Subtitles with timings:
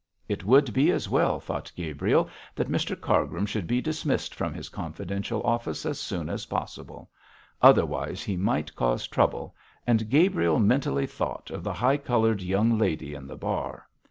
[0.27, 4.67] It would be as well, thought Gabriel, that Mr Cargrim should be dismissed from his
[4.67, 7.11] confidential office as soon as possible.
[7.61, 13.13] Otherwise he might cause trouble, and Gabriel mentally thought of the high coloured young lady
[13.13, 13.85] in the bar.